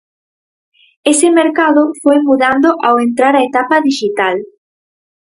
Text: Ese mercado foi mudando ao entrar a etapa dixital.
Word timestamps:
Ese 1.11 1.27
mercado 1.39 1.81
foi 2.01 2.17
mudando 2.27 2.69
ao 2.87 2.95
entrar 3.05 3.33
a 3.37 3.45
etapa 3.49 3.83
dixital. 3.87 4.35